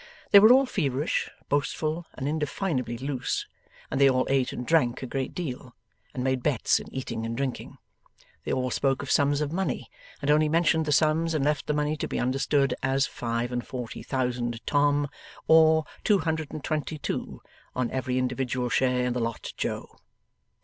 They 0.31 0.39
were 0.39 0.51
all 0.51 0.65
feverish, 0.65 1.29
boastful, 1.47 2.07
and 2.15 2.27
indefinably 2.27 2.97
loose; 2.97 3.45
and 3.91 4.01
they 4.01 4.09
all 4.09 4.25
ate 4.31 4.51
and 4.51 4.65
drank 4.65 5.03
a 5.03 5.05
great 5.05 5.35
deal; 5.35 5.75
and 6.11 6.23
made 6.23 6.41
bets 6.41 6.79
in 6.79 6.91
eating 6.91 7.23
and 7.23 7.37
drinking. 7.37 7.77
They 8.43 8.51
all 8.51 8.71
spoke 8.71 9.03
of 9.03 9.11
sums 9.11 9.41
of 9.41 9.51
money, 9.51 9.91
and 10.19 10.31
only 10.31 10.49
mentioned 10.49 10.85
the 10.87 10.91
sums 10.91 11.35
and 11.35 11.45
left 11.45 11.67
the 11.67 11.75
money 11.75 11.95
to 11.97 12.07
be 12.07 12.19
understood; 12.19 12.73
as 12.81 13.05
'five 13.05 13.51
and 13.51 13.63
forty 13.63 14.01
thousand 14.01 14.65
Tom,' 14.65 15.07
or 15.47 15.85
'Two 16.03 16.17
hundred 16.17 16.51
and 16.51 16.63
twenty 16.63 16.97
two 16.97 17.39
on 17.75 17.91
every 17.91 18.17
individual 18.17 18.69
share 18.69 19.05
in 19.05 19.13
the 19.13 19.19
lot 19.21 19.53
Joe. 19.55 19.99